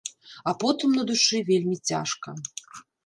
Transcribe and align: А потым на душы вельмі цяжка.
А 0.51 0.53
потым 0.61 0.95
на 0.99 1.03
душы 1.11 1.41
вельмі 1.51 1.77
цяжка. 1.91 2.29